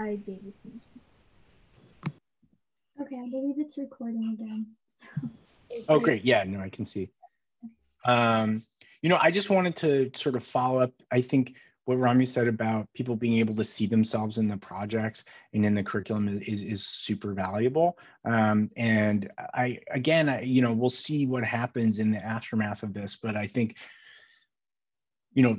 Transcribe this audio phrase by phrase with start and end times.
[0.00, 1.00] I gave you permission.
[3.00, 4.66] Okay, I believe it's recording again.
[5.70, 5.84] So.
[5.88, 6.24] Oh, great.
[6.24, 7.10] Yeah, no, I can see.
[8.04, 8.62] Um,
[9.02, 10.92] you know, I just wanted to sort of follow up.
[11.10, 15.24] I think what Rami said about people being able to see themselves in the projects
[15.52, 17.98] and in the curriculum is, is super valuable.
[18.24, 22.94] Um, and I, again, I, you know, we'll see what happens in the aftermath of
[22.94, 23.76] this, but I think,
[25.34, 25.58] you know,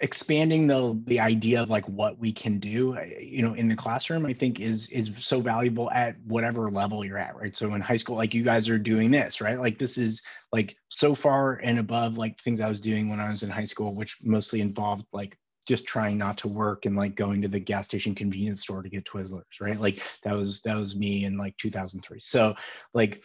[0.00, 4.26] expanding the the idea of like what we can do you know in the classroom
[4.26, 7.56] i think is is so valuable at whatever level you're at right?
[7.56, 9.58] So in high school like you guys are doing this right?
[9.58, 10.20] Like this is
[10.52, 13.64] like so far and above like things i was doing when i was in high
[13.64, 17.60] school which mostly involved like just trying not to work and like going to the
[17.60, 19.78] gas station convenience store to get twizzlers right?
[19.78, 22.56] Like that was that was me in like 2003 so
[22.94, 23.22] like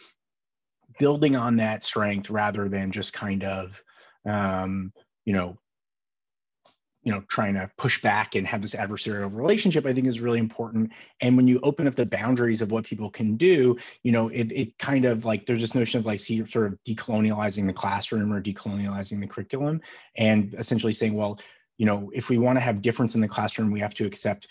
[1.00, 3.82] building on that strength rather than just kind of
[4.24, 4.92] um
[5.24, 5.58] you know
[7.02, 10.38] you know trying to push back and have this adversarial relationship i think is really
[10.38, 10.90] important.
[11.20, 14.52] And when you open up the boundaries of what people can do you know it,
[14.52, 18.32] it kind of like there's this notion of like see, sort of decolonializing the classroom
[18.32, 19.80] or decolonializing the curriculum
[20.16, 21.38] and essentially saying well
[21.78, 24.48] you know if we want to have difference in the classroom we have to accept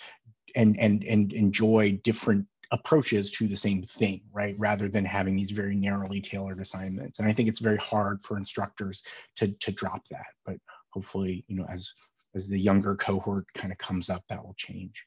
[0.56, 4.56] and and and enjoy different approaches to the same thing right?
[4.60, 7.20] Rather than having these very narrowly tailored assignments.
[7.20, 9.04] And i think it's very hard for instructors
[9.36, 10.58] to to drop that but
[10.92, 11.94] hopefully you know as
[12.36, 15.04] as the younger cohort kind of comes up, that will change.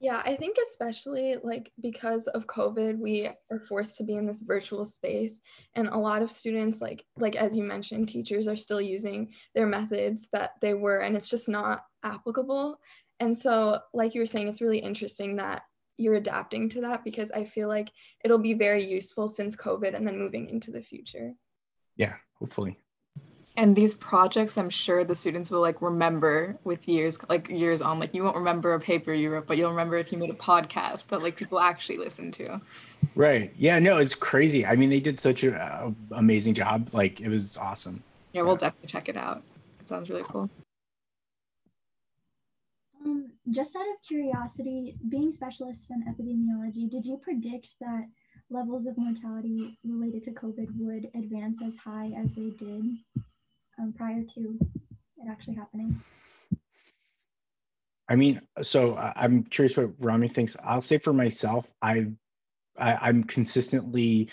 [0.00, 4.40] Yeah, I think especially like because of COVID, we are forced to be in this
[4.40, 5.42] virtual space
[5.74, 9.66] and a lot of students like like as you mentioned, teachers are still using their
[9.66, 12.80] methods that they were and it's just not applicable.
[13.20, 15.64] And so like you were saying it's really interesting that
[15.98, 17.90] you're adapting to that because I feel like
[18.24, 21.34] it'll be very useful since COVID and then moving into the future.
[21.96, 22.78] Yeah, hopefully
[23.56, 27.98] and these projects i'm sure the students will like remember with years like years on.
[27.98, 30.34] Like you won't remember a paper you wrote but you'll remember if you made a
[30.34, 32.60] podcast that like people actually listen to.
[33.14, 33.52] Right.
[33.56, 34.64] Yeah no it's crazy.
[34.64, 36.90] I mean they did such an uh, amazing job.
[36.92, 38.02] Like it was awesome.
[38.32, 39.42] Yeah we'll definitely check it out.
[39.80, 40.48] It sounds really cool.
[43.04, 48.06] Um, just out of curiosity being specialists in epidemiology did you predict that
[48.50, 52.98] levels of mortality related to covid would advance as high as they did
[53.80, 54.58] um, prior to
[55.16, 56.00] it actually happening?
[58.08, 60.56] I mean, so I'm curious what Rami thinks.
[60.64, 62.08] I'll say for myself, I,
[62.76, 64.28] I I'm consistently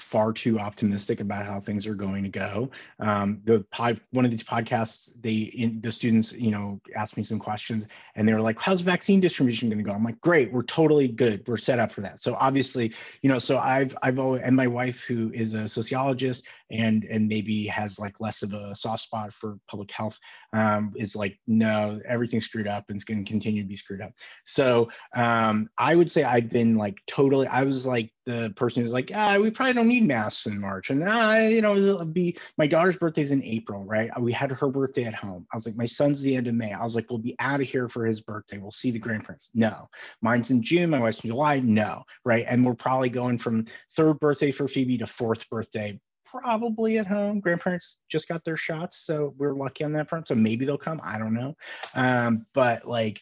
[0.00, 2.70] far too optimistic about how things are going to go.
[2.98, 7.22] Um, the pod, one of these podcasts, they in, the students, you know, asked me
[7.22, 7.86] some questions,
[8.16, 11.06] and they were like, "How's vaccine distribution going to go?" I'm like, "Great, we're totally
[11.06, 11.46] good.
[11.46, 14.66] We're set up for that." So obviously, you know, so I've I've always, and my
[14.66, 19.32] wife, who is a sociologist and and maybe has like less of a soft spot
[19.32, 20.18] for public health,
[20.52, 24.00] um, is like, "No, everything's screwed up, and it's going to continue to be screwed
[24.00, 24.12] up."
[24.46, 27.46] So um, I would say I've been like totally.
[27.46, 30.90] I was like the person who's like, ah, we probably don't need masks in March.
[30.90, 34.10] And ah, you know, it'll be my daughter's birthday's in April, right?
[34.20, 35.46] We had her birthday at home.
[35.52, 36.72] I was like, my son's the end of May.
[36.72, 38.58] I was like, we'll be out of here for his birthday.
[38.58, 39.50] We'll see the grandparents.
[39.54, 39.88] No.
[40.22, 41.60] Mine's in June, my wife's in July.
[41.60, 42.04] No.
[42.24, 42.44] Right.
[42.46, 43.66] And we're probably going from
[43.96, 45.98] third birthday for Phoebe to fourth birthday
[46.30, 47.40] probably at home.
[47.40, 50.28] Grandparents just got their shots, so we're lucky on that front.
[50.28, 51.00] So maybe they'll come.
[51.02, 51.56] I don't know.
[51.94, 53.20] Um, but like,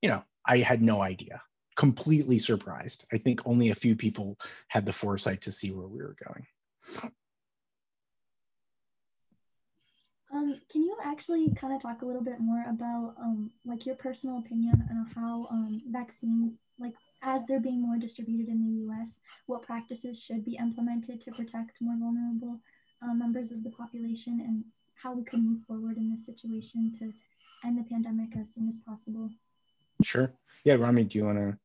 [0.00, 1.42] you know, I had no idea
[1.80, 3.06] completely surprised.
[3.10, 6.46] I think only a few people had the foresight to see where we were going.
[10.32, 13.96] Um, can you actually kind of talk a little bit more about um, like your
[13.96, 19.18] personal opinion on how um, vaccines, like as they're being more distributed in the U.S.,
[19.46, 22.60] what practices should be implemented to protect more vulnerable
[23.02, 24.64] uh, members of the population, and
[24.94, 27.12] how we can move forward in this situation to
[27.66, 29.30] end the pandemic as soon as possible?
[30.02, 30.32] Sure.
[30.64, 31.58] Yeah, Rami, do you want to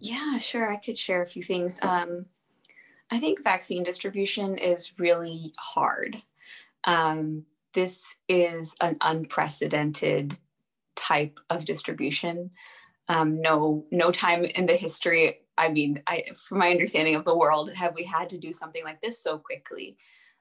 [0.00, 0.70] yeah, sure.
[0.70, 1.78] I could share a few things.
[1.82, 2.26] Um,
[3.10, 6.16] I think vaccine distribution is really hard.
[6.84, 10.36] Um, this is an unprecedented
[10.94, 12.50] type of distribution.
[13.08, 15.40] Um, no, no time in the history.
[15.58, 18.84] I mean, I, from my understanding of the world, have we had to do something
[18.84, 19.96] like this so quickly?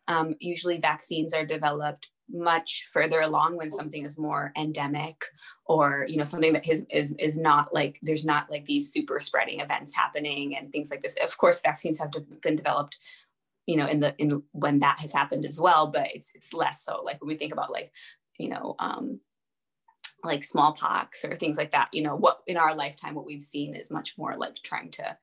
[0.07, 5.25] Um, usually, vaccines are developed much further along when something is more endemic
[5.65, 9.19] or you know something that is is is not like there's not like these super
[9.19, 12.11] spreading events happening and things like this of course vaccines have
[12.41, 12.97] been developed
[13.67, 16.83] you know in the in when that has happened as well but it's it's less
[16.83, 17.91] so like when we think about like
[18.39, 19.19] you know um
[20.25, 23.75] like smallpox or things like that you know what in our lifetime what we've seen
[23.75, 25.17] is much more like trying to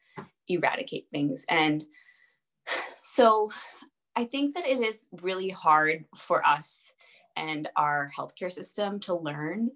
[0.48, 1.44] eradicate things.
[1.48, 1.84] And
[3.00, 3.50] so
[4.16, 6.92] I think that it is really hard for us
[7.36, 9.70] and our healthcare system to learn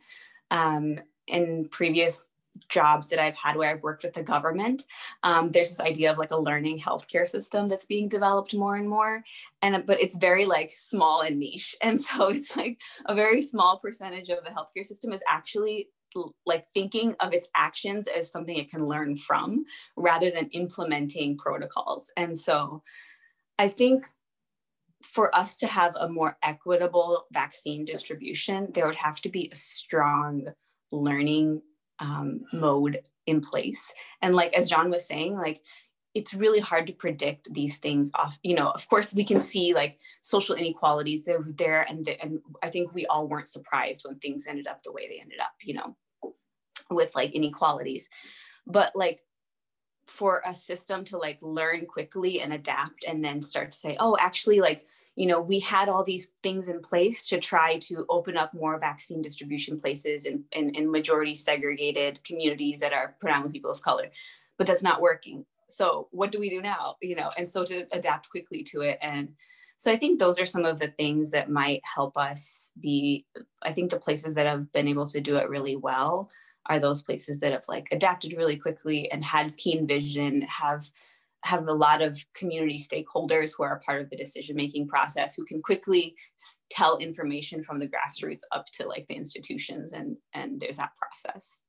[0.51, 2.31] um, in previous
[2.69, 4.85] jobs that I've had where I've worked with the government,
[5.23, 8.89] um, there's this idea of like a learning healthcare system that's being developed more and
[8.89, 9.23] more.
[9.63, 11.75] And but it's very like small and niche.
[11.83, 15.89] And so it's like a very small percentage of the healthcare system is actually
[16.47, 19.65] like thinking of its actions as something it can learn from
[19.97, 22.11] rather than implementing protocols.
[22.17, 22.83] And so
[23.59, 24.07] I think
[25.03, 29.57] for us to have a more equitable vaccine distribution, there would have to be a
[29.57, 30.47] strong
[30.93, 31.63] learning
[32.01, 33.93] um, mode in place.
[34.23, 35.63] And like as John was saying, like
[36.17, 38.39] it's really hard to predict these things off.
[38.43, 41.25] You know, of course, we can see like social inequalities.
[41.25, 44.83] They're there, and, the, and I think we all weren't surprised when things ended up
[44.83, 45.53] the way they ended up.
[45.63, 45.97] You know,
[46.91, 48.09] with like inequalities,
[48.67, 49.21] but like
[50.07, 54.17] for a system to like learn quickly and adapt and then start to say, oh,
[54.19, 58.37] actually, like you know, we had all these things in place to try to open
[58.37, 63.71] up more vaccine distribution places in, in, in majority segregated communities that are predominantly people
[63.71, 64.11] of color,
[64.59, 65.47] but that's not working.
[65.69, 66.97] So what do we do now?
[67.01, 68.99] You know, and so to adapt quickly to it.
[69.01, 69.31] And
[69.79, 73.27] so I think those are some of the things that might help us be,
[73.63, 76.31] I think the places that have been able to do it really well
[76.67, 80.91] are those places that have like adapted really quickly and had keen vision, have
[81.47, 85.35] have a lot of community stakeholders who are a part of the decision making process
[85.35, 86.15] who can quickly
[86.71, 91.61] tell information from the grassroots up to like the institutions and and there's that process.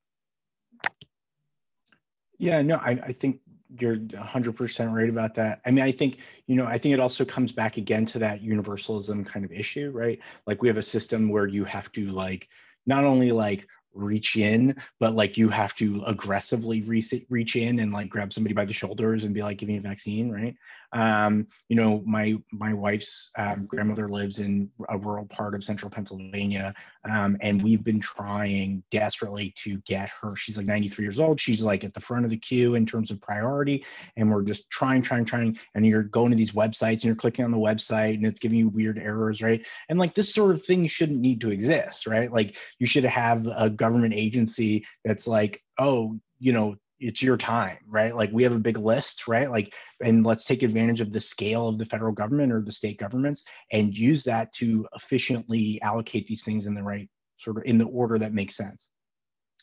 [2.40, 3.40] Yeah no i, I think
[3.80, 5.60] you're 100% right about that.
[5.66, 8.42] I mean i think you know i think it also comes back again to that
[8.42, 10.20] universalism kind of issue right?
[10.46, 12.48] Like we have a system where you have to like
[12.86, 17.92] not only like reach in, but like you have to aggressively reach, reach in and
[17.92, 20.56] like grab somebody by the shoulders and be like, give me a vaccine, right?
[20.94, 25.92] Um, you know, my my wife's um, grandmother lives in a rural part of central
[25.92, 26.74] Pennsylvania,
[27.10, 30.36] um, and we've been trying desperately to get her.
[30.36, 31.42] She's like 93 years old.
[31.42, 33.86] She's like at the front of the queue in terms of priority,
[34.16, 35.60] and we're just trying, trying, trying.
[35.76, 38.60] And you're going to these websites and you're clicking on the website, and it's giving
[38.60, 39.66] you weird errors, right?
[39.90, 42.32] And like this sort of thing shouldn't need to exist, right?
[42.32, 47.78] Like you should have a government agency that's like, oh, you know, it's your time,
[47.88, 48.16] right?
[48.16, 49.50] Like we have a big list, right?
[49.50, 49.74] Like,
[50.04, 53.44] and let's take advantage of the scale of the federal government or the state governments
[53.72, 57.86] and use that to efficiently allocate these things in the right sort of in the
[57.86, 58.90] order that makes sense.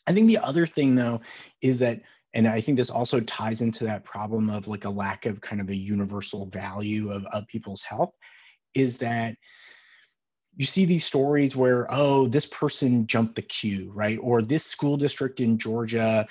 [0.07, 1.21] I think the other thing though
[1.61, 2.01] is that,
[2.33, 5.61] and I think this also ties into that problem of like a lack of kind
[5.61, 8.13] of a universal value of, of people's health,
[8.73, 9.35] is that
[10.57, 14.17] you see these stories where oh this person jumped the queue right?
[14.21, 16.27] Or this school district in georgia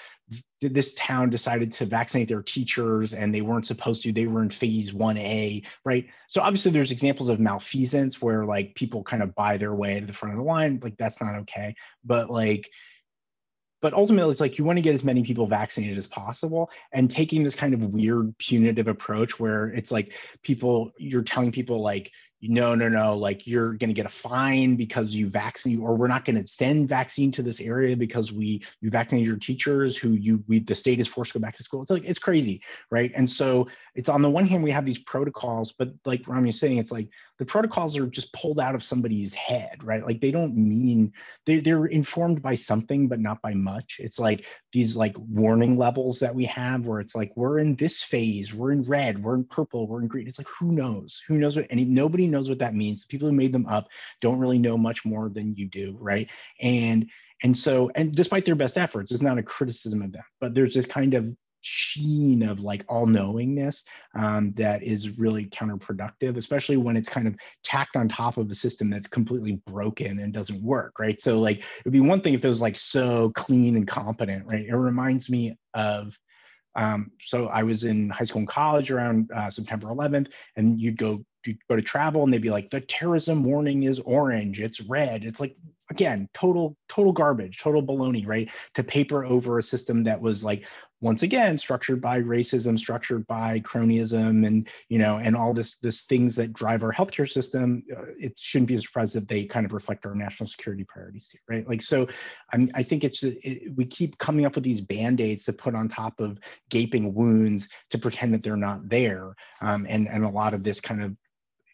[0.61, 4.51] this town decided to vaccinate their teachers and they weren't supposed to they were in
[4.51, 6.07] phase 1a right?
[6.29, 10.07] So obviously there's examples of malfeasance where like people kind of buy their way to
[10.07, 11.75] the front of the line like that's not okay.
[12.05, 12.71] But like
[13.85, 16.71] but ultimately it's like you want to get as many people vaccinated as possible.
[16.95, 21.83] And taking this kind of weird punitive approach where it's like people you're telling people
[21.83, 22.11] like
[22.49, 26.09] no, no, no, like you're going to get a fine because you vaccine, or we're
[26.09, 30.11] not going to send vaccine to this area because we you vaccinated your teachers who
[30.11, 31.83] you we the state is forced to go back to school.
[31.83, 33.13] It's like it's crazy, right?
[33.15, 36.59] And so it's on the one hand we have these protocols, but like Rami is
[36.59, 37.09] saying, it's like
[37.39, 40.05] the protocols are just pulled out of somebody's head, right?
[40.05, 41.13] Like they don't mean
[41.47, 43.97] they they're informed by something, but not by much.
[43.99, 48.03] It's like these like warning levels that we have where it's like we're in this
[48.03, 50.29] phase, we're in red, we're in purple, we're in green.
[50.29, 51.21] It's like who knows?
[51.27, 53.03] Who knows what any nobody knows what that means.
[53.03, 53.89] The people who made them up
[54.21, 56.31] don't really know much more than you do, right?
[56.61, 57.11] And
[57.43, 60.75] and so, and despite their best efforts, it's not a criticism of them, but there's
[60.75, 66.97] this kind of sheen of like all knowingness um, that is really counterproductive, especially when
[66.97, 70.99] it's kind of tacked on top of a system that's completely broken and doesn't work,
[70.99, 71.21] right?
[71.21, 74.67] So like it'd be one thing if it was like so clean and competent, right?
[74.67, 76.17] It reminds me of
[76.77, 80.99] um, so I was in high school and college around uh, September 11th, and you'd
[80.99, 84.81] go you go to travel and they'd be like, the terrorism warning is orange, it's
[84.81, 85.25] red.
[85.25, 85.57] It's like
[85.91, 88.51] again, total total garbage, total baloney, right?
[88.75, 90.65] To paper over a system that was like
[91.01, 96.03] once again structured by racism structured by cronyism and you know and all this this
[96.05, 99.67] things that drive our healthcare system uh, it shouldn't be a surprise that they kind
[99.67, 101.69] of reflect our national security priorities here, right?
[101.69, 102.07] Like so
[102.53, 105.89] I'm, i think it's it, we keep coming up with these band-aids to put on
[105.89, 106.39] top of
[106.71, 110.81] gaping wounds to pretend that they're not there um, and and a lot of this
[110.81, 111.17] kind of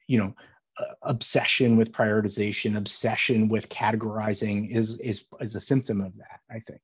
[0.08, 0.34] you know
[0.78, 6.58] uh, obsession with prioritization obsession with categorizing is is is a symptom of that i
[6.60, 6.80] think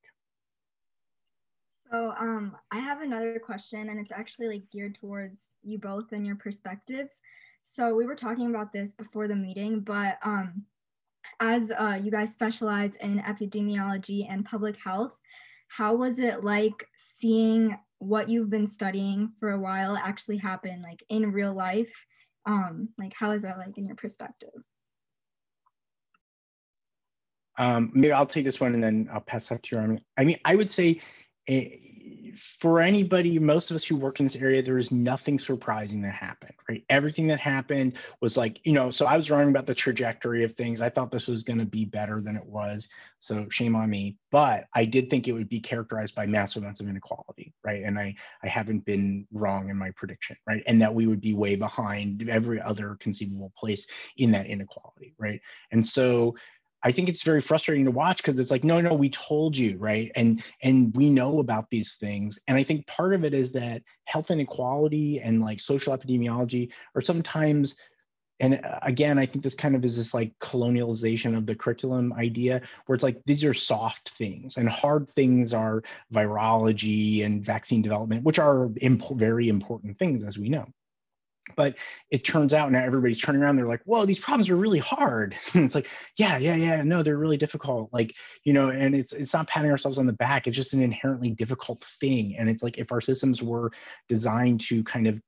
[1.91, 6.27] so um, I have another question, and it's actually like geared towards you both and
[6.27, 7.21] your perspectives.
[7.65, 10.65] So we were talking about this before the meeting, but um,
[11.41, 15.17] as uh, you guys specialize in epidemiology and public health,
[15.69, 21.03] how was it like seeing what you've been studying for a while actually happen like
[21.09, 21.93] in real life?
[22.47, 24.51] Um, like how is that like in your perspective?
[27.59, 29.99] Um, maybe I'll take this one and then I'll pass up to you.
[30.17, 31.01] I mean, I would say
[31.49, 31.69] eh,
[32.61, 36.15] for anybody, most of us who work in this area, there is nothing surprising that
[36.15, 36.85] happened, right?
[36.89, 40.53] Everything that happened was like, you know, so I was wrong about the trajectory of
[40.53, 40.81] things.
[40.81, 42.89] I thought this was going to be better than it was.
[43.21, 44.17] So shame on me.
[44.31, 47.83] But I did think it would be characterized by massive amounts of inequality, right?
[47.83, 50.63] And I, I haven't been wrong in my prediction, right?
[50.67, 53.87] And that we would be way behind every other conceivable place
[54.19, 55.41] in that inequality, right?
[55.73, 56.37] And so
[56.87, 59.77] I think it's very frustrating to watch because it's like, no, no, we told you,
[59.77, 60.13] right?
[60.15, 62.39] And and we know about these things.
[62.47, 67.03] And I think part of it is that health inequality and like social epidemiology are
[67.03, 67.77] sometimes
[68.39, 72.13] and uh, again, I think this kind of is this like colonialization of the curriculum
[72.13, 75.83] idea where it's like these are soft things and hard things are
[76.15, 80.67] virology and vaccine development, which are imp- very important things, as we know
[81.55, 81.77] but
[82.11, 85.37] it turns out now everybody's turning around they're like whoa these problems are really hard.
[85.55, 87.91] And it's like yeah yeah yeah no they're really difficult.
[87.93, 90.83] Like you know and it's it's not patting ourselves on the back it's just an
[90.83, 92.37] inherently difficult thing.
[92.37, 93.71] And it's like if our systems were
[94.09, 95.21] designed to kind of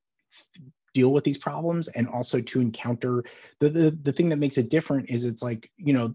[0.95, 3.23] deal with these problems and also to encounter
[3.61, 6.15] the, the the thing that makes it different is it's like you know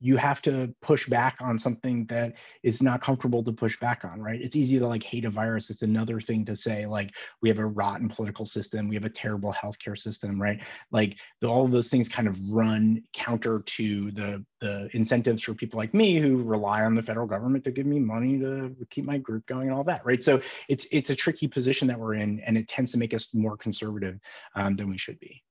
[0.00, 4.20] you have to push back on something that is not comfortable to push back on,
[4.20, 4.40] right?
[4.40, 5.70] It's easy to like hate a virus.
[5.70, 7.12] It's another thing to say like
[7.42, 10.62] we have a rotten political system, we have a terrible healthcare system, right?
[10.92, 15.54] Like the, all of those things kind of run counter to the the incentives for
[15.54, 19.04] people like me who rely on the federal government to give me money to keep
[19.04, 20.24] my group going and all that, right?
[20.24, 23.28] So it's it's a tricky position that we're in, and it tends to make us
[23.32, 24.18] more conservative
[24.54, 25.42] um, than we should be.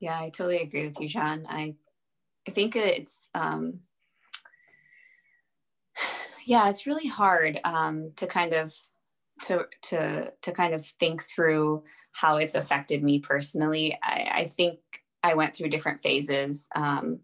[0.00, 1.46] Yeah, I totally agree with you, John.
[1.48, 1.74] I
[2.48, 3.80] I think it's um,
[6.46, 8.72] yeah, it's really hard um, to kind of
[9.42, 13.98] to to to kind of think through how it's affected me personally.
[14.02, 14.80] I, I think
[15.22, 16.68] I went through different phases.
[16.74, 17.20] Um,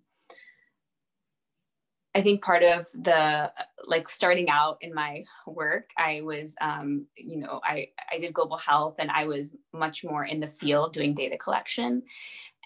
[2.15, 3.53] I think part of the
[3.87, 8.57] like starting out in my work, I was, um, you know, I, I did global
[8.57, 12.03] health and I was much more in the field doing data collection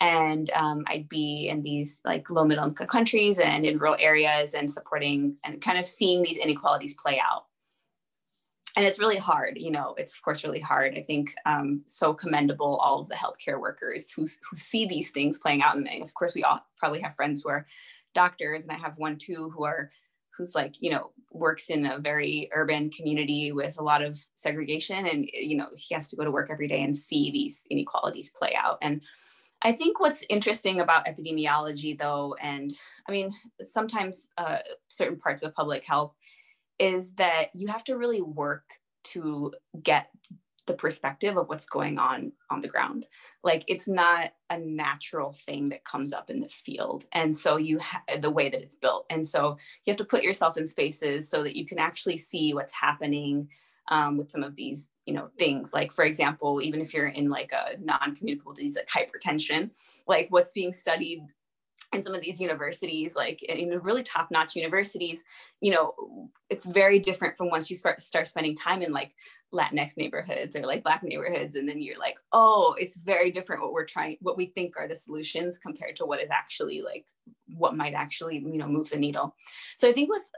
[0.01, 4.55] and um, I'd be in these like low middle income countries and in rural areas
[4.55, 7.45] and supporting and kind of seeing these inequalities play out.
[8.77, 10.97] And it's really hard, you know, it's of course really hard.
[10.97, 15.39] I think um, so commendable all of the healthcare workers who, who see these things
[15.39, 15.77] playing out.
[15.77, 17.67] And of course, we all probably have friends who are
[18.15, 19.91] doctors, and I have one too who are
[20.37, 25.07] who's like you know works in a very urban community with a lot of segregation
[25.07, 28.31] and you know he has to go to work every day and see these inequalities
[28.31, 29.03] play out and
[29.63, 32.73] I think what's interesting about epidemiology, though, and
[33.09, 33.31] I mean,
[33.63, 36.15] sometimes uh, certain parts of public health,
[36.79, 38.65] is that you have to really work
[39.05, 39.53] to
[39.83, 40.11] get
[40.67, 43.05] the perspective of what's going on on the ground.
[43.43, 47.05] Like it's not a natural thing that comes up in the field.
[47.13, 47.81] And so you
[48.21, 49.07] the way that it's built.
[49.11, 52.55] And so you have to put yourself in spaces so that you can actually see
[52.55, 53.49] what's happening
[53.91, 55.73] um, with some of these you know things.
[55.73, 59.71] Like for example even if you're in like a non-communicable disease like hypertension
[60.07, 61.21] like what's being studied
[61.93, 65.25] in some of these universities like in really top-notch universities
[65.61, 69.15] you know it's very different from once you start start spending time in like
[69.53, 73.73] latinx neighborhoods or like black neighborhoods and then you're like oh it's very different what
[73.73, 77.07] we're trying what we think are the solutions compared to what is actually like
[77.57, 79.35] what might actually you know move the needle.
[79.77, 80.31] So i think with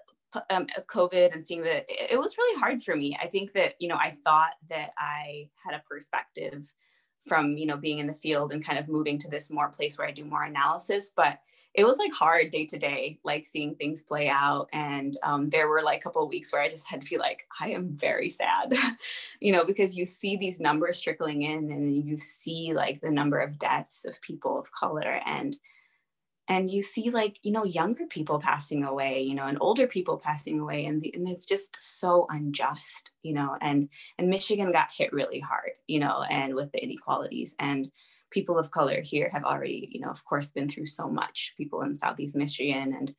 [0.51, 3.17] um, COVID and seeing that it was really hard for me.
[3.21, 6.73] I think that, you know, I thought that I had a perspective
[7.21, 9.99] from, you know, being in the field and kind of moving to this more place
[9.99, 11.39] where I do more analysis, but
[11.75, 14.69] it was like hard day to day, like seeing things play out.
[14.73, 17.47] And um, there were like a couple weeks where I just had to feel like,
[17.61, 18.75] I am very sad,
[19.41, 23.39] you know, because you see these numbers trickling in and you see like the number
[23.39, 25.57] of deaths of people of color and
[26.49, 30.19] and you see like you know younger people passing away you know and older people
[30.19, 34.91] passing away and, the, and it's just so unjust you know and and michigan got
[34.97, 37.91] hit really hard you know and with the inequalities and
[38.31, 41.83] people of color here have already you know of course been through so much people
[41.83, 43.15] in southeast michigan and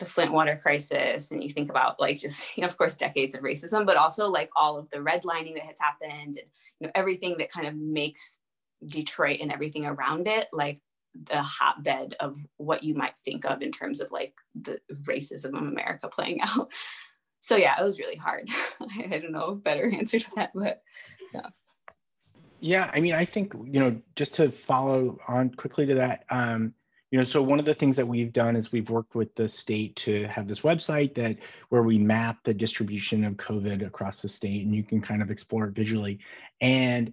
[0.00, 3.34] the flint water crisis and you think about like just you know of course decades
[3.34, 6.48] of racism but also like all of the redlining that has happened and
[6.80, 8.38] you know everything that kind of makes
[8.86, 10.78] detroit and everything around it like
[11.14, 15.66] the hotbed of what you might think of in terms of like the racism of
[15.66, 16.70] America playing out.
[17.40, 18.48] So yeah, it was really hard.
[18.80, 20.82] I don't know a better answer to that, but
[21.32, 21.48] yeah.
[22.60, 26.72] Yeah, I mean, I think, you know, just to follow on quickly to that, um,
[27.10, 29.46] you know, so one of the things that we've done is we've worked with the
[29.46, 31.36] state to have this website that
[31.68, 35.30] where we map the distribution of COVID across the state and you can kind of
[35.30, 36.18] explore it visually.
[36.60, 37.12] And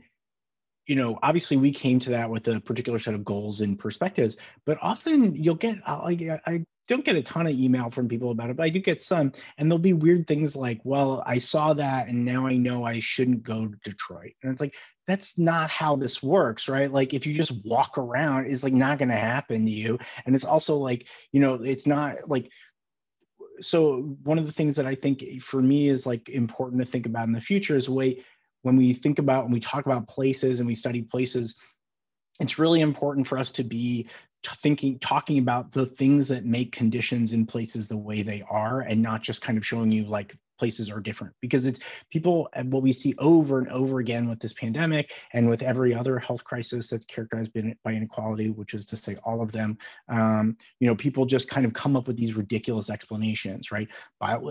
[0.86, 4.38] you know, obviously we came to that with a particular set of goals and perspectives,
[4.66, 8.50] but often you'll get, I, I don't get a ton of email from people about
[8.50, 9.32] it, but I do get some.
[9.58, 13.00] And there'll be weird things like, well, I saw that and now I know I
[13.00, 14.34] shouldn't go to Detroit.
[14.42, 14.76] And it's like,
[15.08, 16.92] that's not how this works, right?
[16.92, 20.00] Like if you just walk around, it's like not gonna happen to you.
[20.26, 22.50] And it's also like, you know, it's not like
[23.62, 27.06] so one of the things that I think for me is like important to think
[27.06, 28.24] about in the future is way
[28.63, 31.56] when we think about when we talk about places and we study places,
[32.39, 34.08] it's really important for us to be
[34.44, 39.01] thinking talking about the things that make conditions in places the way they are and
[39.01, 41.80] not just kind of showing you like places are different because it's
[42.12, 46.20] people what we see over and over again with this pandemic and with every other
[46.20, 47.51] health crisis that's characterized
[47.84, 49.75] by inequality which is to say all of them
[50.10, 53.88] um, you know people just kind of come up with these ridiculous explanations right?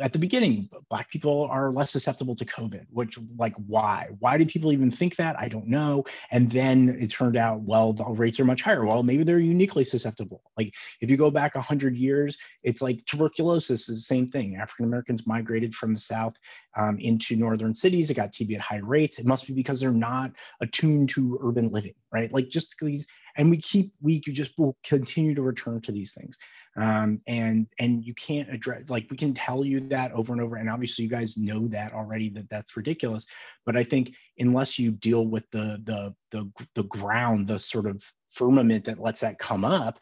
[0.02, 4.08] At the beginning black people are less susceptible to covid which like why?
[4.18, 5.36] Why do people even think that?
[5.38, 6.04] I don't know.
[6.32, 8.84] And then it turned out well the rates are much higher.
[8.84, 10.42] Well maybe they're uniquely susceptible.
[10.58, 14.56] Like if you go back 100 years it's like tuberculosis is the same thing.
[14.56, 16.34] African americans migrated from south
[16.76, 18.10] um, into northern cities.
[18.10, 19.18] It got TB at high rates.
[19.18, 22.32] It must be because they're not attuned to urban living, right?
[22.32, 26.36] Like just these, and we keep, we just will continue to return to these things.
[26.76, 30.54] Um, and and you can't address like we can tell you that over and over
[30.54, 33.26] and obviously you guys know that already that that's ridiculous
[33.66, 38.00] but i think unless you deal with the the the, the ground the sort of
[38.30, 39.98] firmament that lets that come up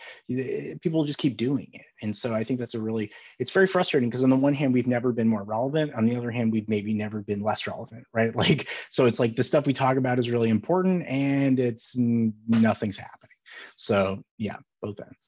[0.83, 1.87] people just keep doing it.
[2.03, 4.73] And so i think that's a really it's very frustrating because on the one hand
[4.73, 5.95] we've never been more relevant.
[5.95, 8.35] On the other hand we've maybe never been less relevant right?
[8.35, 12.99] Like so it's like the stuff we talk about is really important and it's nothing's
[12.99, 13.37] happening.
[13.77, 15.25] So yeah both ends.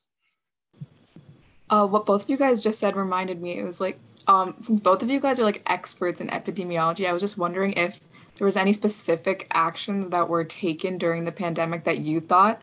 [1.68, 3.58] Uh, what both of you guys just said reminded me.
[3.58, 7.12] It was like um, since both of you guys are like experts in epidemiology i
[7.12, 8.00] was just wondering if
[8.36, 12.62] there was any specific actions that were taken during the pandemic that you thought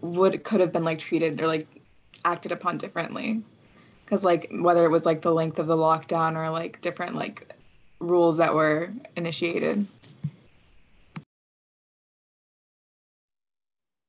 [0.00, 1.66] would could have been like treated or like
[2.24, 3.42] acted upon differently.
[4.04, 7.54] Because like whether it was like the length of the lockdown or like different like
[8.00, 9.86] rules that were initiated.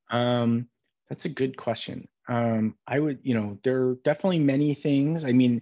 [0.10, 0.68] Um
[1.10, 2.08] that's a good question.
[2.28, 5.26] Um i would you know there are definitely many things.
[5.26, 5.62] I mean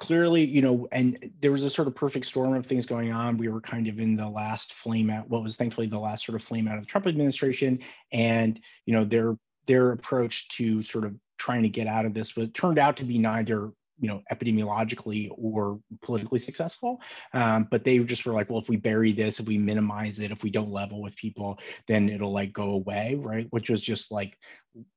[0.00, 3.36] clearly, you know, and there was a sort of perfect storm of things going on.
[3.36, 6.40] We were kind of in the last flame out, what was thankfully the last sort
[6.40, 9.36] of flame out of the Trump administration, and you know their
[9.66, 13.04] their approach to sort of trying to get out of this was turned out to
[13.04, 16.98] be neither you know epidemiologically or politically successful.
[17.34, 20.32] Um, but they just were like well if we bury this if we minimize it
[20.32, 23.46] if we don't level with people then it'll like go away right?
[23.50, 24.36] Which was just like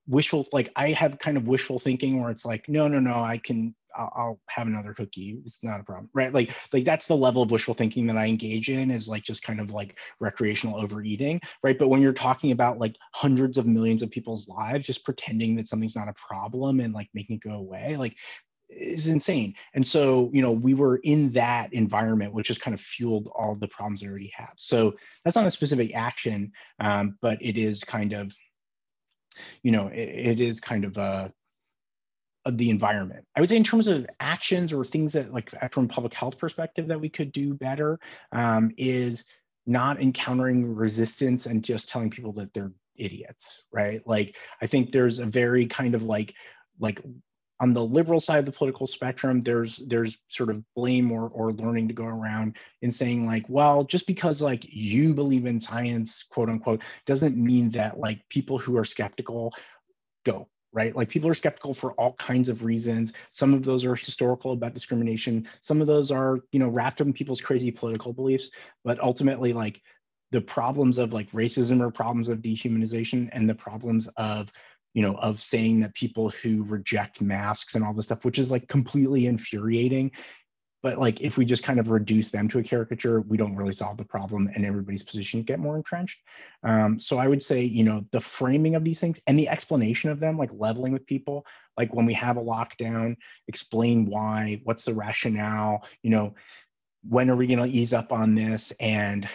[0.07, 3.39] wishful like i have kind of wishful thinking where it's like no no no i
[3.39, 5.39] can I'll, I'll, have another cookie.
[5.45, 6.33] It's not a problem, right?
[6.33, 9.43] Like, like that's the level of wishful thinking that I engage in is like just
[9.43, 11.77] kind of like recreational overeating, right?
[11.77, 15.67] But when you're talking about like hundreds of millions of people's lives, just pretending that
[15.67, 18.15] something's not a problem and like making it go away, like
[18.69, 19.55] is insane.
[19.73, 23.55] And so, you know, we were in that environment, which just kind of fueled all
[23.55, 24.53] the problems they already have.
[24.55, 28.35] So that's not a specific action, um, but it is kind of,
[29.61, 31.33] you know, it, it is kind of a
[32.49, 33.25] the environment.
[33.35, 36.37] I would say in terms of actions or things that like from a public health
[36.37, 37.99] perspective that we could do better
[38.31, 39.25] um, is
[39.65, 44.05] not encountering resistance and just telling people that they're idiots, right?
[44.05, 46.33] Like I think there's a very kind of like
[46.79, 47.01] like
[47.59, 51.53] on the liberal side of the political spectrum, there's there's sort of blame or or
[51.53, 56.23] learning to go around in saying like, well, just because like you believe in science,
[56.23, 59.53] quote unquote, doesn't mean that like people who are skeptical
[60.25, 60.95] don't right?
[60.95, 63.13] Like people are skeptical for all kinds of reasons.
[63.31, 65.47] Some of those are historical about discrimination.
[65.61, 68.49] Some of those are, you know, wrapped up in people's crazy political beliefs.
[68.83, 69.81] But ultimately, like
[70.31, 74.51] the problems of like racism or problems of dehumanization and the problems of
[74.95, 78.51] you know of saying that people who reject masks and all this stuff which is
[78.51, 80.11] like completely infuriating
[80.83, 83.73] but like if we just kind of reduce them to a caricature we don't really
[83.73, 86.19] solve the problem and everybody's position get more entrenched.
[86.63, 90.11] Um, so i would say you know the framing of these things and the explanation
[90.11, 91.45] of them like leveling with people
[91.77, 93.15] like when we have a lockdown
[93.47, 96.35] explain why what's the rationale you know
[97.07, 98.71] when are we going to ease up on this?
[98.79, 99.27] And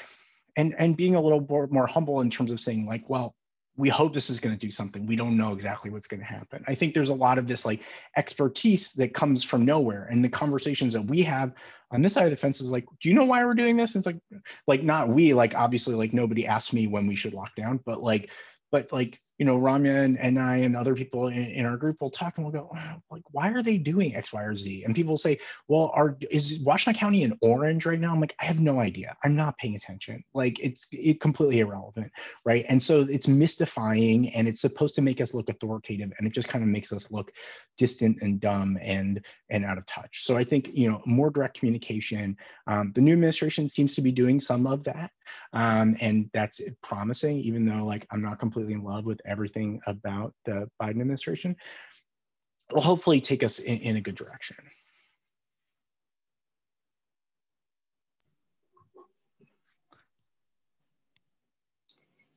[0.56, 3.34] and and being a little more, more humble in terms of saying like well
[3.78, 5.06] we hope this is going to do something.
[5.06, 6.64] We don't know exactly what's going to happen.
[6.66, 7.82] I think there's a lot of this like
[8.16, 10.08] expertise that comes from nowhere.
[10.10, 11.52] And the conversations that we have
[11.92, 13.94] on this side of the fence is like, do you know why we're doing this?
[13.94, 17.34] And it's like, like not we, like obviously like nobody asked me when we should
[17.34, 18.30] lock down, but like,
[18.72, 22.00] but like you know, Ramya and, and I and other people in, in, our group
[22.00, 22.76] will talk and we'll go,
[23.08, 24.82] like, why are they doing X, Y, or Z?
[24.84, 28.12] And people will say, well, are is Washington County in orange right now?
[28.12, 29.16] I'm like, I have no idea.
[29.22, 30.24] I'm not paying attention.
[30.34, 32.10] Like it's it completely irrelevant,
[32.44, 32.64] right?
[32.68, 36.48] And so it's mystifying and it's supposed to make us look authoritative and it just
[36.48, 37.30] kind of makes us look
[37.76, 40.24] distant and dumb and and out of touch.
[40.24, 42.36] So I think, you know, more direct communication.
[42.66, 45.12] Um, the new administration seems to be doing some of that.
[45.52, 50.34] Um, and that's promising, even though like I'm not completely in love with everything about
[50.44, 51.56] the Biden administration.
[52.72, 54.56] Will hopefully take us in, in a good direction.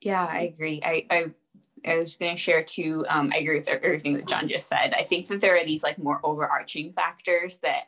[0.00, 0.80] Yeah, I agree.
[0.84, 1.30] I, I
[1.84, 3.04] I was going to share too.
[3.08, 4.94] Um, I agree with everything that John just said.
[4.94, 7.86] I think that there are these like more overarching factors that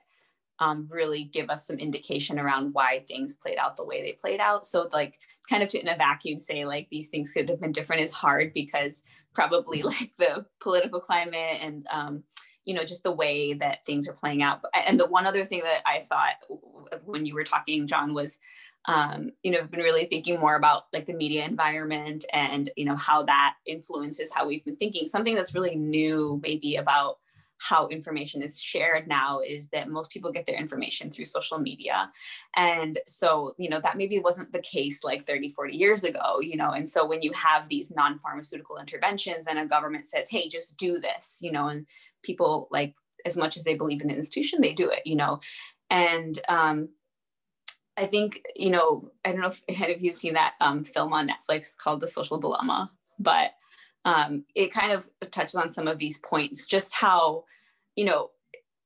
[0.58, 4.40] um, really give us some indication around why things played out the way they played
[4.40, 4.66] out.
[4.66, 8.02] So like kind of in a vacuum say like these things could have been different
[8.02, 9.02] is hard because
[9.34, 12.22] probably like the political climate and um,
[12.64, 14.64] you know just the way that things are playing out.
[14.86, 16.36] And the one other thing that I thought
[17.04, 18.38] when you were talking, John, was
[18.86, 22.84] um, you know, I've been really thinking more about like the media environment and you
[22.84, 25.08] know how that influences how we've been thinking.
[25.08, 27.18] Something that's really new, maybe about
[27.60, 32.10] how information is shared now is that most people get their information through social media.
[32.56, 36.56] And so you know that maybe wasn't the case like 30 40 years ago you
[36.56, 40.76] know and so when you have these non-pharmaceutical interventions and a government says hey just
[40.78, 41.86] do this you know and
[42.22, 42.94] people like
[43.26, 45.40] as much as they believe in the institution they do it you know.
[45.90, 46.88] And um,
[47.96, 50.84] I think, you know, I don't know if any of you have seen that um,
[50.84, 53.52] film on Netflix called The Social Dilemma, but
[54.04, 57.44] um, it kind of touches on some of these points, just how,
[57.96, 58.30] you know,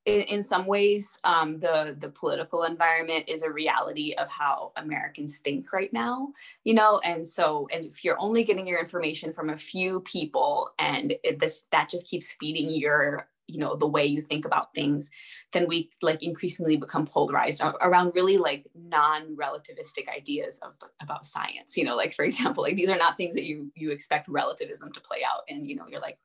[0.09, 5.39] in, in some ways, um, the the political environment is a reality of how Americans
[5.39, 6.33] think right now,
[6.65, 10.71] you know, and so and if you're only getting your information from a few people,
[10.79, 14.73] and it, this that just keeps feeding your you know the way you think about
[14.75, 15.11] things
[15.53, 21.85] then we like increasingly become polarized around really like non-relativistic ideas of about science you
[21.85, 25.01] know like for example like these are not things that you you expect relativism to
[25.01, 26.19] play out and you know you're like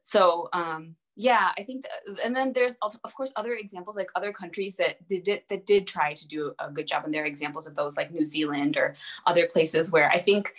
[0.00, 4.32] so um yeah i think that, and then there's of course other examples like other
[4.32, 7.66] countries that did that did try to do a good job and there are examples
[7.66, 8.94] of those like new zealand or
[9.26, 10.54] other places where i think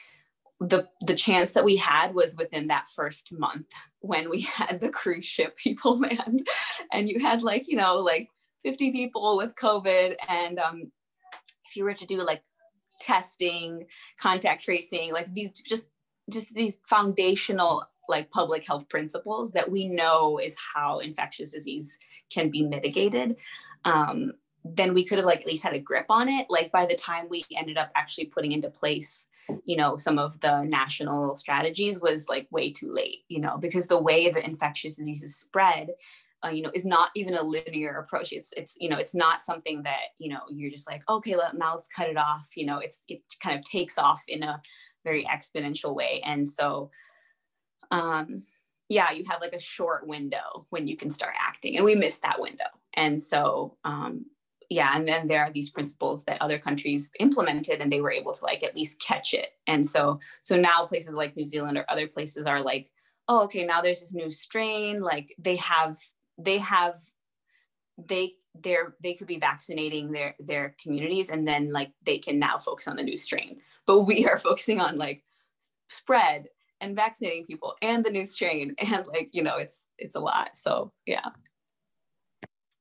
[0.70, 4.90] the the chance that we had was within that first month when we had the
[4.90, 6.48] cruise ship people land.
[6.92, 8.30] And you had like you know like
[8.62, 10.16] 50 people with covid.
[10.30, 10.92] And um,
[11.66, 12.44] if you were to do like
[13.02, 13.86] testing
[14.20, 15.90] contact tracing like these just
[16.32, 21.98] just these foundational like public health principles that we know is how infectious disease
[22.32, 23.36] can be mitigated
[23.86, 24.32] um,
[24.64, 26.96] then we could have like at least had a grip on it like by the
[26.96, 29.26] time we ended up actually putting into place
[29.66, 33.88] you know some of the national strategies was like way too late you know because
[33.88, 35.90] the way the infectious diseases spread
[36.44, 38.34] uh, you know is not even a linear approach.
[38.34, 41.56] It's it's you know it's not something that you know you're just like okay let,
[41.56, 44.62] now let's cut it off you know it's it kind of takes off in a
[45.04, 46.22] very exponential way.
[46.26, 46.92] And so
[47.92, 48.44] um
[48.90, 52.22] yeah you have like a short window when you can start acting and we missed
[52.24, 52.66] that window.
[52.96, 54.26] And so um
[54.74, 58.34] yeah and then there are these principles that other countries implemented and they were able
[58.34, 59.50] to like at least catch it.
[59.68, 62.90] And so so now places like new zealand or other places are like
[63.28, 65.98] oh okay now there's this new strain like they have
[66.38, 66.96] they have
[67.98, 68.34] they
[68.64, 72.88] they're they could be vaccinating their their communities and then like they can now focus
[72.88, 73.60] on the new strain.
[73.86, 75.24] But we are focusing on like
[75.90, 76.46] spread
[76.82, 78.76] and vaccinating people and the new strain.
[78.82, 80.58] And like you know it's it's a lot.
[80.58, 81.30] So yeah.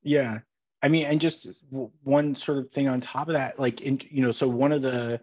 [0.02, 0.40] Yeah
[0.82, 1.48] I mean, and just
[2.02, 4.82] one sort of thing on top of that, like, in, you know, so one of
[4.82, 5.20] the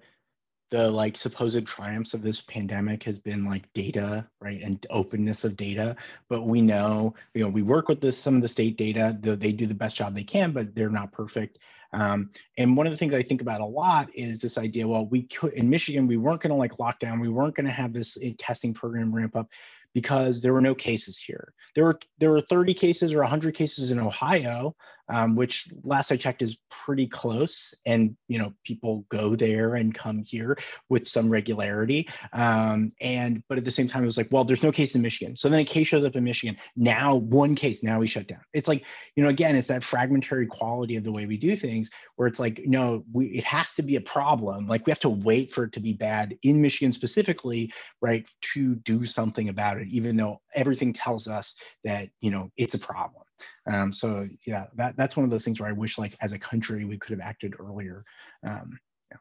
[0.70, 5.58] the like supposed triumphs of this pandemic has been like data, right, and openness of
[5.58, 5.96] data.
[6.30, 9.18] But we know, you know, we work with this some of the state data.
[9.20, 11.58] The, they do the best job they can, but they're not perfect.
[11.92, 14.88] Um, and one of the things I think about a lot is this idea.
[14.88, 17.20] Well, we could in Michigan, we weren't going to like lock down.
[17.20, 19.50] We weren't going to have this eh, testing program ramp up
[19.94, 21.54] because there were no cases here.
[21.74, 24.76] There were there were 30 cases or 100 cases in Ohio,
[25.10, 27.74] um, which last I checked is pretty close.
[27.86, 30.58] And you know, people go there and come here
[30.90, 32.10] with some regularity.
[32.34, 35.02] Um, and but at the same time, it was like, well, there's no case in
[35.02, 35.36] Michigan.
[35.36, 36.58] So then a case shows up in Michigan.
[36.76, 37.84] Now one case.
[37.84, 38.42] Now we shut down.
[38.54, 41.90] It's like you know, again, it's that fragmentary quality of the way we do things,
[42.16, 44.68] where it's like, no, we it has to be a problem.
[44.68, 48.76] Like we have to wait for it to be bad in Michigan specifically, right, to
[48.76, 53.24] do something about it, even though everything tells us that you know it's a problem.
[53.72, 56.40] Um, so yeah, that, that's one of those things where I wish like as a
[56.40, 58.04] country we could have acted earlier.
[58.46, 58.80] Um,
[59.12, 59.18] yeah.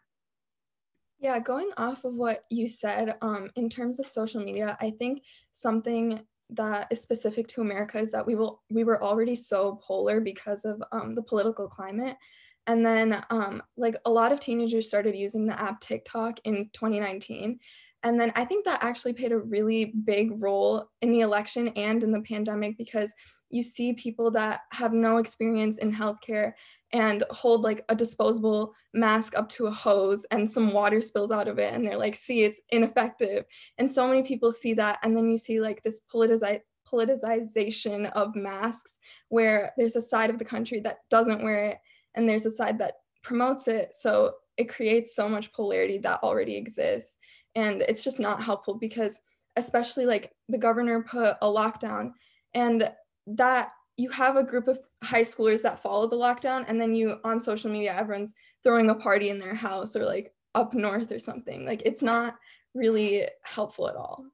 [1.19, 5.23] yeah, going off of what you said um, in terms of social media, I think
[5.53, 10.21] something that is specific to America is that we will we were already so polar
[10.21, 12.17] because of um, the political climate.
[12.67, 17.59] And then um, like a lot of teenagers started using the app TikTok in 2019.
[18.05, 22.03] And then I think that actually played a really big role in the election and
[22.05, 23.13] in the pandemic because
[23.51, 26.53] you see people that have no experience in healthcare
[26.93, 31.49] and hold like a disposable mask up to a hose and some water spills out
[31.49, 33.45] of it and they're like see it's ineffective.
[33.79, 38.35] And so many people see that and then you see like this politici- politicization of
[38.35, 41.79] masks where there's a side of the country that doesn't wear it
[42.15, 43.95] and there's a side that promotes it.
[43.95, 47.18] So it creates so much polarity that already exists
[47.59, 49.21] and it's just not helpful because
[49.57, 52.12] especially like the governor put a lockdown
[52.55, 52.88] and
[53.27, 57.18] that you have a group of high schoolers that follow the lockdown and then you
[57.25, 61.18] on social media everyone's throwing a party in their house or like up north or
[61.18, 61.66] something.
[61.66, 62.37] Like it's not
[62.75, 64.25] really helpful at all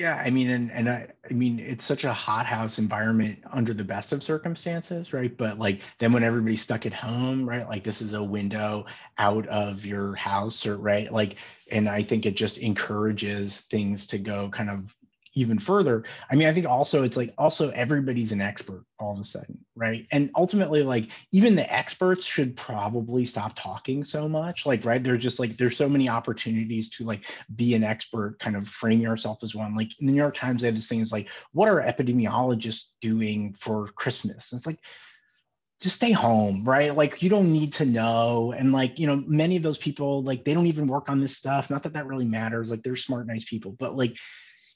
[0.00, 3.84] yeah i mean and, and I, I mean it's such a hothouse environment under the
[3.84, 5.36] best of circumstances right?
[5.36, 8.86] But like then when everybody's stuck at home right like this is a window
[9.18, 11.36] out of your house or right like
[11.70, 14.94] and i think it just encourages things to go kind of
[15.34, 16.04] even further.
[16.30, 19.58] I mean i think also it's like also everybody's an expert all of a sudden
[19.80, 20.06] right?
[20.12, 25.02] And ultimately like even the experts should probably stop talking so much like right?
[25.02, 27.22] They're just like there's so many opportunities to like
[27.56, 29.74] be an expert kind of frame yourself as one.
[29.74, 32.92] Like in the new york times they have this thing is like what are epidemiologists
[33.00, 34.52] doing for christmas?
[34.52, 34.80] And it's like
[35.80, 36.94] just stay home right?
[36.94, 38.52] Like you don't need to know.
[38.56, 41.38] And like you know many of those people like they don't even work on this
[41.38, 41.70] stuff.
[41.70, 42.70] Not that that really matters.
[42.70, 43.74] Like they're smart nice people.
[43.78, 44.14] But like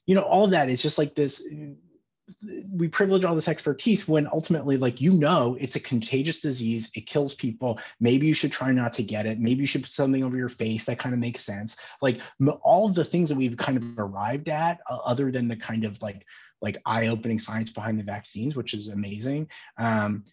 [0.07, 1.43] you know all that is just like this
[2.73, 6.91] we privilege all this expertise when ultimately like you know it's a contagious disease.
[6.95, 7.79] It kills people.
[8.01, 9.39] Maybe you should try not to get it.
[9.39, 10.85] Maybe you should put something over your face.
[10.85, 11.77] That kind of makes sense.
[12.01, 12.21] Like
[12.63, 15.85] all of the things that we've kind of arrived at uh, other than the kind
[15.85, 16.25] of like
[16.63, 20.25] like eye-opening science behind the vaccines which is amazing um,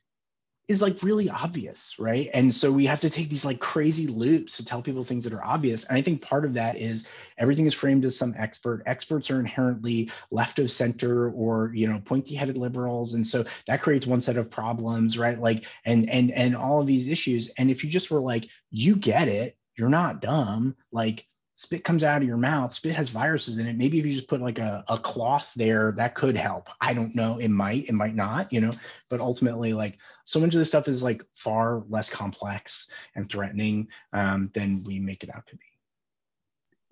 [0.68, 2.30] is like really obvious, right?
[2.34, 5.34] And so we have to take these like crazy loops to tell people things that
[5.34, 5.84] are obvious.
[5.86, 8.84] And I think part of that is everything is framed as some expert.
[8.86, 14.08] Experts are inherently left of center or you know pointy-headed liberals, and so that creates
[14.08, 15.40] one set of problems, right?
[15.40, 17.52] Like and and and all of these issues.
[17.58, 21.26] And if you just were like, you get it, you're not dumb, like
[21.62, 23.78] spit comes out of your mouth spit has viruses in it.
[23.78, 26.68] Maybe if you just put like a, a cloth there that could help.
[26.82, 27.38] I don't know.
[27.38, 28.72] It might it might not you know?
[29.10, 33.88] But ultimately like so much of this stuff is like far less complex and threatening
[34.12, 35.66] um, than we make it out to be.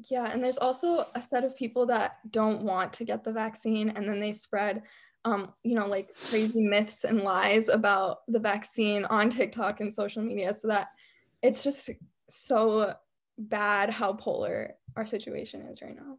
[0.07, 3.89] Yeah and there's also a set of people that don't want to get the vaccine
[3.89, 4.83] and then they spread
[5.25, 10.21] um, you know like crazy myths and lies about the vaccine on tiktok and social
[10.21, 10.89] media so that
[11.41, 11.89] it's just
[12.29, 12.93] so
[13.39, 16.17] bad how polar our situation is right now.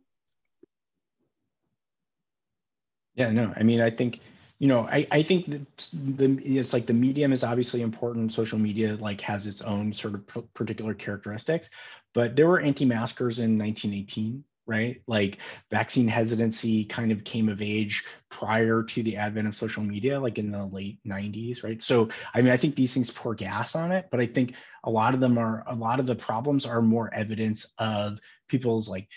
[3.14, 4.20] Yeah, no, I mean, I think,
[4.58, 8.32] you know, I, I think that the it's like the medium is obviously important.
[8.32, 11.68] Social media like has its own sort of particular characteristics,
[12.14, 15.02] but there were anti-maskers in 1918 right?
[15.08, 15.38] Like
[15.70, 20.38] vaccine hesitancy kind of came of age prior to the advent of social media, like
[20.38, 21.82] in the late 90s, right?
[21.82, 24.54] So, I mean, I think these things pour gas on it, but I think
[24.84, 28.88] a lot of them are, a lot of the problems are more evidence of people's
[28.88, 29.08] like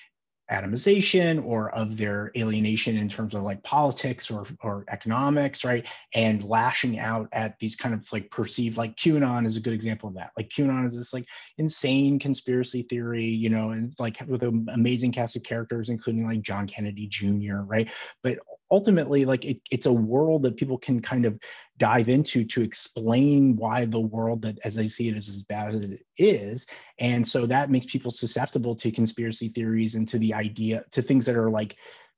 [0.54, 5.88] atomization or of their alienation in terms of like politics or, or economics, right?
[6.14, 10.10] And lashing out at these kind of like perceived, like QAnon is a good example
[10.10, 10.32] of that.
[10.38, 11.26] Like QAnon is this like
[11.58, 16.44] insane conspiracy theory, you know, and like with an amazing cast of characters, including like
[16.44, 17.90] John Kennedy Jr., right?
[18.22, 18.38] But
[18.74, 21.40] ultimately like it, it's a world that people can kind of
[21.78, 25.76] dive into to explain why the world that as they see it is as bad
[25.76, 26.66] as it is.
[26.98, 31.28] And so that makes people susceptible to conspiracy theories and to the idea to things
[31.28, 31.76] that are like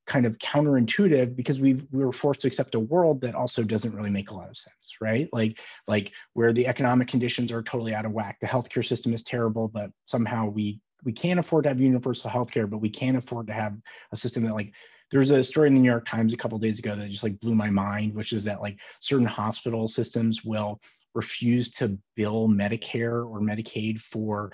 [0.08, 3.96] kind of counterintuitive because we we were forced to accept a world that also doesn't
[3.96, 5.28] really make a lot of sense right?
[5.34, 8.38] Like like where the economic conditions are totally out of whack.
[8.40, 12.70] The healthcare system is terrible but somehow we we can't afford to have universal healthcare,
[12.70, 13.78] but we can't afford to have
[14.12, 14.74] a system that like
[15.12, 17.24] there was a story in the New York Times a couple days ago that just
[17.24, 20.80] like blew my mind, which is that like certain hospital systems will
[21.14, 24.52] refuse to bill Medicare or Medicaid for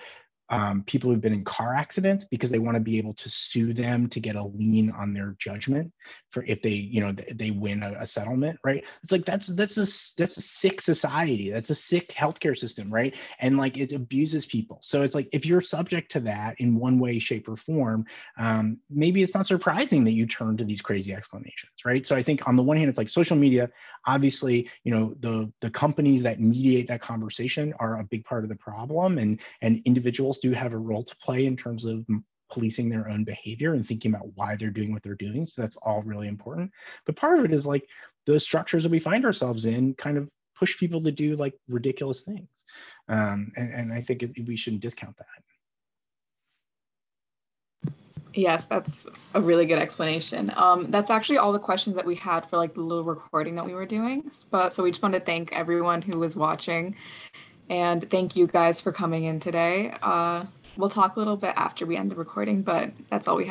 [0.52, 3.72] um, people who've been in car accidents because they want to be able to sue
[3.72, 5.92] them to get a lien on their judgment
[6.30, 8.84] for if they you know they win a, a, settlement right?
[9.02, 9.88] It's like that's that's a
[10.18, 11.50] that's a sick society.
[11.50, 13.16] That's a sick healthcare system right?
[13.40, 14.80] And like it abuses people.
[14.82, 18.06] So it's like if you're subject to that in one way shape or form
[18.38, 22.06] um, maybe it's not surprising that you turn to these crazy explanations right?
[22.06, 23.70] So i think on the one hand it's like social media
[24.06, 28.50] obviously you know the the companies that mediate that conversation are a big part of
[28.50, 32.06] the problem and and individuals do have a role to play in terms of
[32.52, 35.48] policing their own behavior and thinking about why they're doing what they're doing.
[35.48, 36.72] So that's all really important.
[37.06, 37.88] But part of it is like
[38.26, 42.22] the structures that we find ourselves in kind of push people to do like ridiculous
[42.22, 42.48] things.
[43.08, 45.26] Um, and, and I think it, we shouldn't discount that.
[48.34, 50.54] Yes, that's a really good explanation.
[50.56, 53.66] Um, that's actually all the questions that we had for like the little recording that
[53.66, 54.32] we were doing.
[54.50, 56.96] But so we just want to thank everyone who was watching
[57.70, 59.94] and thank you guys for coming in today.
[60.02, 60.46] Uh,
[60.78, 63.50] we'll talk a little bit after we end the recording, but that's all we have.